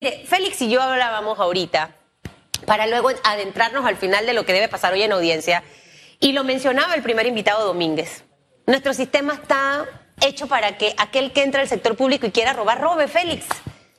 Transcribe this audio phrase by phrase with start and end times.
[0.00, 1.94] Félix y yo hablábamos ahorita,
[2.64, 5.62] para luego adentrarnos al final de lo que debe pasar hoy en audiencia,
[6.20, 8.24] y lo mencionaba el primer invitado Domínguez.
[8.66, 9.84] Nuestro sistema está
[10.22, 13.44] hecho para que aquel que entra al sector público y quiera robar, robe, Félix,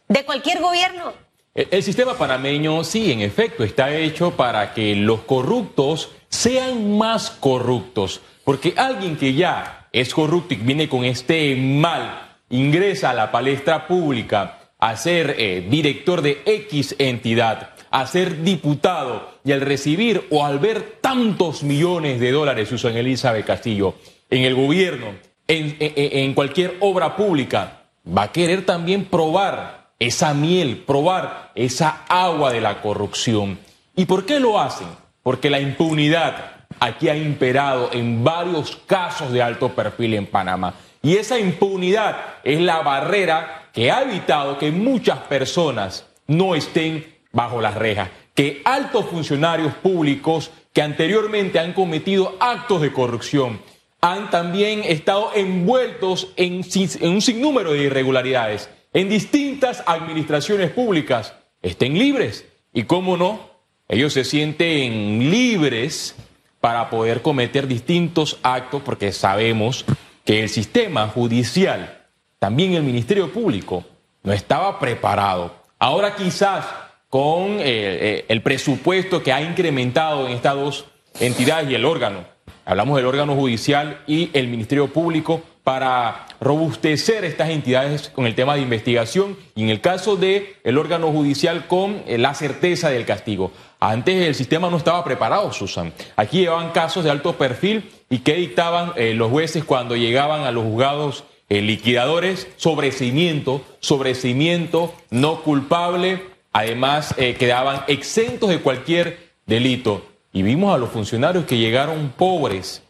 [0.08, 1.14] de cualquier gobierno.
[1.54, 8.22] El sistema panameño, sí, en efecto, está hecho para que los corruptos sean más corruptos.
[8.44, 13.86] Porque alguien que ya es corrupto y viene con este mal, ingresa a la palestra
[13.86, 20.44] pública, a ser eh, director de X entidad, a ser diputado y al recibir o
[20.44, 23.96] al ver tantos millones de dólares, Susan Elizabeth Castillo,
[24.30, 25.14] en el gobierno,
[25.48, 32.52] en, en cualquier obra pública, va a querer también probar esa miel, probar esa agua
[32.52, 33.60] de la corrupción.
[33.96, 34.88] ¿Y por qué lo hacen?
[35.22, 40.74] Porque la impunidad aquí ha imperado en varios casos de alto perfil en Panamá.
[41.04, 47.62] Y esa impunidad es la barrera que ha evitado que muchas personas no estén bajo
[47.62, 53.60] las rejas, que altos funcionarios públicos que anteriormente han cometido actos de corrupción
[54.02, 56.64] han también estado envueltos en,
[57.02, 62.46] un sinnúmero de irregularidades en distintas administraciones públicas estén libres.
[62.74, 63.52] Y cómo no,
[63.88, 66.16] ellos se sienten libres
[66.60, 69.86] para poder cometer distintos actos porque sabemos
[70.26, 72.01] que el sistema judicial
[72.42, 73.84] también el Ministerio Público
[74.24, 75.54] no estaba preparado.
[75.78, 76.66] Ahora quizás
[77.08, 80.86] con eh, eh, el presupuesto que ha incrementado en estas dos
[81.20, 82.26] entidades y el órgano,
[82.66, 88.56] hablamos del órgano judicial y el Ministerio Público, para robustecer estas entidades con el tema
[88.56, 93.06] de investigación y en el caso del el órgano judicial con eh, la certeza del
[93.06, 93.52] castigo.
[93.80, 95.94] Antes el sistema no estaba preparado, Susan.
[96.16, 100.64] Aquí llevaban casos de alto perfil y que dictaban los jueces cuando llegaban a los
[100.64, 101.24] juzgados
[101.60, 110.06] liquidadores, sobrecimiento, sobrecimiento no culpable, además eh, quedaban exentos de cualquier delito.
[110.32, 112.84] Y vimos a los funcionarios que llegaron pobres,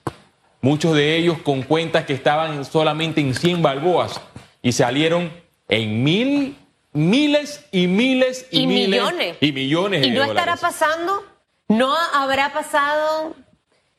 [0.62, 4.22] muchos de ellos con cuentas que estaban solamente en 100 balboas
[4.61, 5.32] y salieron
[5.67, 6.55] en mil,
[6.93, 9.38] miles y miles y, millones.
[9.42, 10.05] Y millones.
[10.05, 11.26] ¿Y no estará pasando?
[11.67, 13.36] ¿No habrá pasado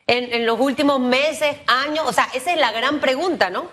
[0.07, 2.05] en, en los últimos meses, años?
[2.07, 3.67] O sea, esa es la gran pregunta, ¿no?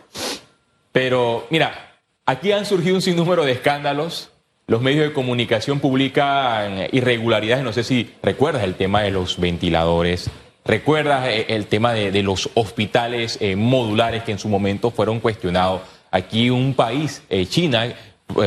[0.92, 4.32] Pero mira, aquí han surgido un sinnúmero de escándalos.
[4.68, 7.64] Los medios de comunicación publican irregularidades.
[7.64, 10.30] No sé si recuerdas el tema de los ventiladores.
[10.66, 15.82] ¿Recuerdas eh, el tema de, los hospitales eh, modulares que en su momento fueron cuestionados?
[16.12, 17.92] Aquí un país, eh, China,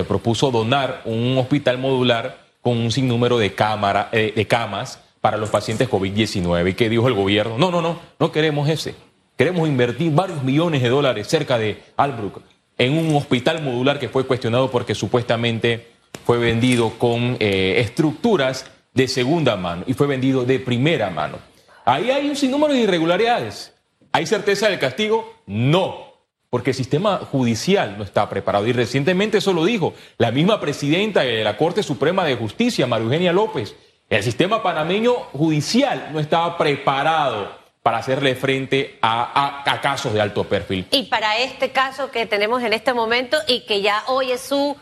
[0.06, 5.90] propuso donar un hospital modular con un sinnúmero de, cámara, de camas para los pacientes
[5.90, 6.70] COVID-19.
[6.70, 7.58] ¿Y qué dijo el gobierno?
[7.58, 8.94] No, no, no, no queremos ese.
[9.36, 12.42] Queremos invertir varios millones de dólares cerca de Albrook
[12.78, 15.88] en un hospital modular que fue cuestionado porque supuestamente
[16.24, 21.38] fue vendido con eh, estructuras de segunda mano y fue vendido de primera mano.
[21.84, 23.72] Ahí hay un sinnúmero de irregularidades.
[24.12, 25.32] ¿Hay certeza del castigo?
[25.46, 26.12] No,
[26.50, 28.66] porque el sistema judicial no está preparado.
[28.66, 33.04] Y recientemente eso lo dijo la misma presidenta de la Corte Suprema de Justicia, María
[33.04, 33.74] Eugenia López.
[34.10, 40.86] El sistema panameño judicial no estaba preparado para hacerle frente a, casos de alto perfil.
[40.90, 44.76] Y para este caso que tenemos en este momento y que ya hoy es su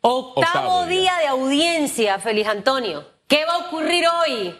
[0.00, 1.12] octavo, día.
[1.20, 4.54] de audiencia, Feliz Antonio, ¿qué va a ocurrir hoy?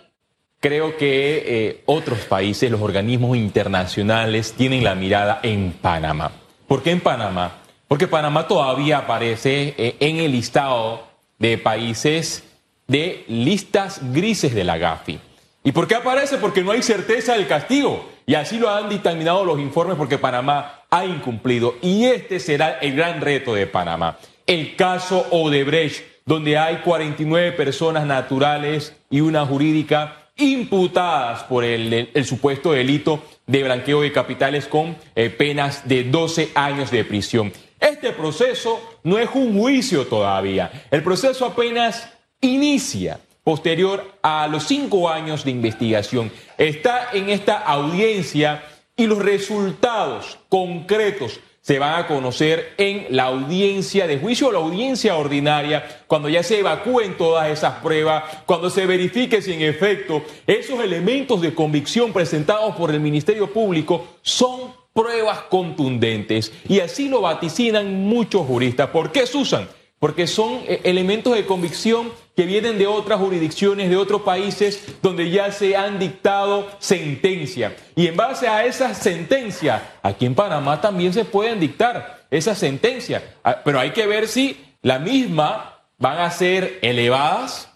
[0.60, 6.32] Creo que eh, otros países, los organismos internacionales, tienen la mirada en Panamá.
[6.66, 7.58] ¿Por qué en Panamá?
[7.88, 11.06] Porque Panamá todavía aparece eh, en el listado
[11.38, 12.44] de países
[12.86, 15.20] de listas grises de la GAFI.
[15.66, 16.36] ¿Y por qué aparece?
[16.36, 18.10] Porque no hay certeza del castigo.
[18.26, 21.76] Y así lo han dictaminado los informes porque Panamá ha incumplido.
[21.80, 24.18] Y este será el gran reto de Panamá.
[24.46, 32.72] El caso Odebrecht, donde hay 49 personas naturales y una jurídica imputadas por el, supuesto
[32.72, 37.52] delito de blanqueo de capitales con eh, penas de 12 años de prisión.
[37.80, 40.70] Este proceso no es un juicio todavía.
[40.90, 42.10] El proceso apenas
[42.40, 46.32] inicia posterior a los cinco años de investigación.
[46.58, 48.64] Está en esta audiencia
[48.96, 54.58] y los resultados concretos se van a conocer en la audiencia de juicio o la
[54.58, 60.22] audiencia ordinaria, cuando ya se evacúen todas esas pruebas, cuando se verifique si en efecto
[60.46, 66.52] esos elementos de convicción presentados por el Ministerio Público son pruebas contundentes.
[66.68, 68.90] Y así lo vaticinan muchos juristas.
[68.90, 69.66] ¿Por qué, Susan?
[70.04, 75.30] Porque son eh, elementos de convicción que vienen de otras jurisdicciones, de otros países, donde
[75.30, 77.72] ya se han dictado sentencias.
[77.96, 83.22] Y en base a esas sentencias, aquí en Panamá también se pueden dictar esas sentencias.
[83.42, 87.70] Ah, pero hay que ver si la misma van a ser elevadas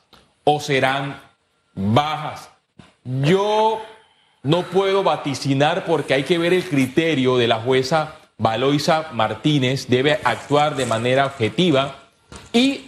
[0.45, 1.23] o serán
[1.75, 2.51] bajas.
[3.05, 3.81] Yo
[4.43, 9.89] no puedo vaticinar porque hay que ver el criterio de la jueza Valoisa Martínez.
[9.89, 12.05] Debe actuar de manera objetiva
[12.53, 12.85] y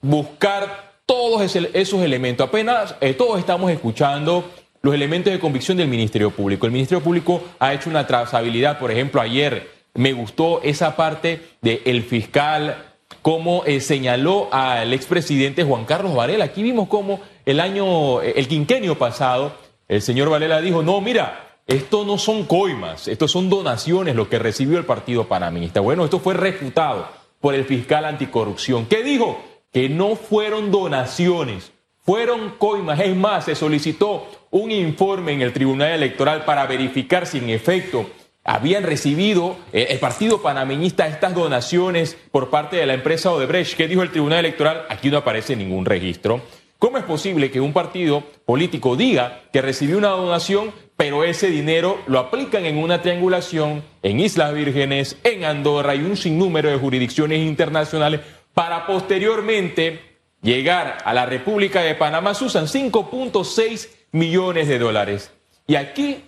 [0.00, 2.46] buscar todos esos elementos.
[2.46, 4.44] Apenas eh, todos estamos escuchando
[4.82, 6.66] los elementos de convicción del Ministerio Público.
[6.66, 12.02] El Ministerio Público ha hecho una trazabilidad, por ejemplo, ayer me gustó esa parte del
[12.02, 16.44] fiscal, como eh, señaló al expresidente Juan Carlos Varela.
[16.44, 19.52] Aquí vimos cómo el año, el quinquenio pasado,
[19.88, 24.38] el señor Varela dijo, no, mira, esto no son coimas, esto son donaciones lo que
[24.38, 25.80] recibió el Partido Panaminista.
[25.80, 28.86] Bueno, esto fue refutado por el fiscal anticorrupción.
[28.86, 29.42] ¿Qué dijo?
[29.72, 31.72] Que no fueron donaciones,
[32.02, 33.00] fueron coimas.
[33.00, 38.06] Es más, se solicitó un informe en el Tribunal Electoral para verificar si en efecto
[38.44, 43.76] habían recibido eh, el Partido Panameñista estas donaciones por parte de la empresa Odebrecht.
[43.76, 44.86] ¿Qué dijo el Tribunal Electoral?
[44.88, 46.40] Aquí no aparece ningún registro.
[46.78, 51.98] ¿Cómo es posible que un partido político diga que recibió una donación, pero ese dinero
[52.08, 57.38] lo aplican en una triangulación en Islas Vírgenes, en Andorra y un sinnúmero de jurisdicciones
[57.38, 58.20] internacionales
[58.52, 62.34] para posteriormente llegar a la República de Panamá?
[62.34, 65.32] Se usan 5.6 millones de dólares.
[65.66, 66.22] Y aquí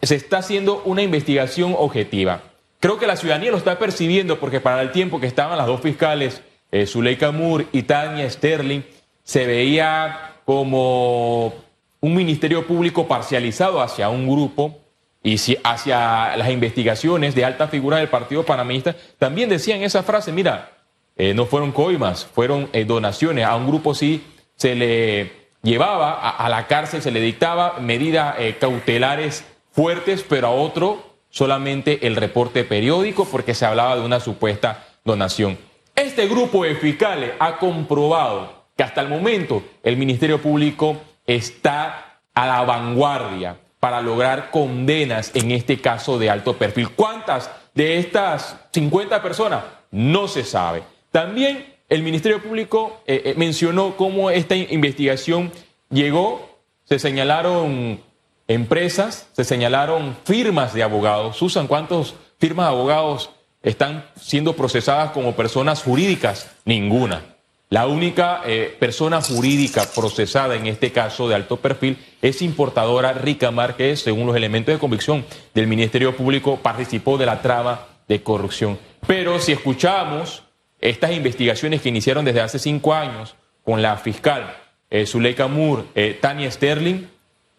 [0.00, 2.44] se está haciendo una investigación objetiva.
[2.78, 5.80] Creo que la ciudadanía lo está percibiendo porque para el tiempo que estaban las dos
[5.80, 8.82] fiscales, eh, Zuleika Moore y Tania Sterling,
[9.24, 11.65] se veía como
[12.00, 14.78] un ministerio público parcializado hacia un grupo
[15.22, 20.72] y hacia las investigaciones de alta figura del Partido Panamista, también decían esa frase, mira,
[21.16, 25.32] eh, no fueron coimas, fueron eh, donaciones, a un grupo sí se le
[25.62, 32.16] llevaba a, la cárcel, se le dictaba medidas cautelares fuertes, pero a otro solamente el
[32.16, 35.58] reporte periódico porque se hablaba de una supuesta donación.
[35.94, 40.96] Este grupo de fiscales ha comprobado que hasta el momento el Ministerio Público
[41.26, 46.90] está a la vanguardia para lograr condenas en este caso de alto perfil.
[46.90, 49.64] ¿Cuántas de estas 50 personas?
[49.90, 50.82] No se sabe.
[51.10, 55.52] También el Ministerio Público eh, eh, mencionó cómo esta investigación
[55.88, 58.00] llegó, se señalaron
[58.48, 61.36] empresas, se señalaron firmas de abogados.
[61.36, 63.30] Susan, ¿cuántas firmas de abogados
[63.62, 66.50] están siendo procesadas como personas jurídicas?
[66.64, 67.35] Ninguna.
[67.68, 73.50] La única eh, persona jurídica procesada en este caso de alto perfil es importadora Rica
[73.50, 78.78] Márquez, según los elementos de convicción del Ministerio Público, participó de la trama de corrupción.
[79.06, 80.44] Pero si escuchamos
[80.80, 83.34] estas investigaciones que iniciaron desde hace cinco años
[83.64, 84.56] con la fiscal
[84.88, 87.06] eh, Zuleika Moore, eh, Tania Sterling,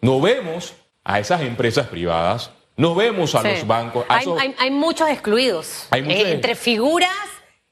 [0.00, 0.74] no vemos
[1.04, 4.06] a esas empresas privadas, no vemos a los bancos.
[4.08, 5.88] hay, muchos excluidos.
[5.92, 7.10] Eh, entre figuras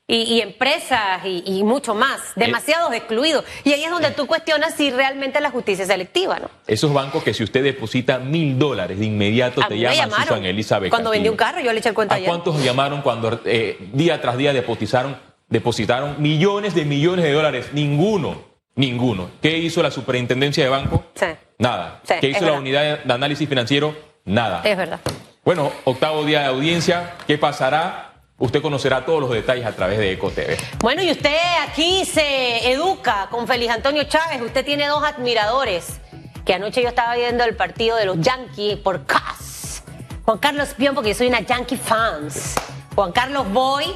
[0.08, 2.20] y, empresas y, mucho más.
[2.20, 3.44] Eh, demasiados excluidos.
[3.64, 6.50] Y ahí es donde tú cuestionas si realmente la justicia es selectiva, ¿no?
[6.66, 10.90] Esos bancos que si usted deposita mil dólares de inmediato te llaman Susan Elizabeth.
[10.90, 14.20] Cuando vendí un carro, yo le eché el cuento ¿A cuántos llamaron cuando eh, día
[14.20, 15.16] tras día depositaron,
[15.48, 17.70] depositaron millones de millones de dólares?
[17.72, 18.56] Ninguno.
[18.76, 19.30] Ninguno.
[19.40, 21.06] ¿Qué hizo la superintendencia de banco?
[21.14, 21.26] Sí.
[21.58, 22.02] Nada.
[22.20, 23.96] ¿Qué hizo la unidad de análisis financiero?
[24.24, 24.60] Nada.
[24.64, 25.00] Es verdad.
[25.44, 27.14] Bueno, octavo día de audiencia.
[27.26, 28.05] ¿Qué pasará?
[28.38, 30.58] Usted conocerá todos los detalles a través de EcoTV.
[30.80, 31.34] Bueno, y usted
[31.66, 34.42] aquí se educa con Félix Antonio Chávez.
[34.42, 36.00] Usted tiene dos admiradores.
[36.44, 39.82] Que anoche yo estaba viendo el partido de los Yankees por CAS.
[40.26, 42.54] Juan Carlos Pion, porque yo soy una Yankee fans.
[42.94, 43.86] Juan Carlos Boy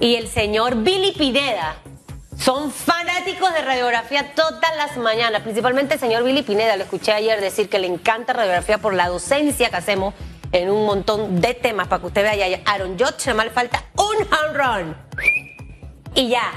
[0.00, 1.76] y el señor Billy Pineda
[2.36, 7.40] son fanáticos de radiografía todas las mañanas, principalmente el señor Billy Pineda, lo escuché ayer
[7.40, 10.14] decir que le encanta radiografía por la docencia que hacemos
[10.52, 12.60] en un montón de temas para que usted vea.
[12.64, 14.96] Aaron Judge, mal falta un home run.
[16.14, 16.52] Y ya,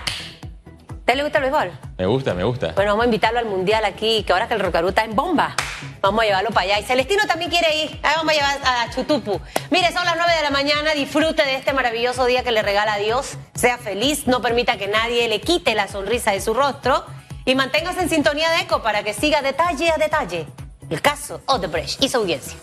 [1.06, 1.72] ¿Te le gusta el béisbol?
[1.98, 2.72] Me gusta, me gusta.
[2.74, 5.56] Bueno, vamos a invitarlo al mundial aquí, que ahora que el Rocarú está en bomba.
[6.00, 6.80] Vamos a llevarlo para allá.
[6.80, 8.00] Y Celestino también quiere ir.
[8.02, 9.42] vamos a llevar a Chutupu.
[9.72, 10.94] Mire, son las 9 de la mañana.
[10.94, 13.34] Disfrute de este maravilloso día que le regala Dios.
[13.56, 14.26] Sea feliz.
[14.28, 17.04] No permita que nadie le quite la sonrisa de su rostro.
[17.46, 20.48] Y manténgase en sintonía de eco para que siga detalle a detalle
[20.90, 22.58] el caso Odebrecht y su audiencia.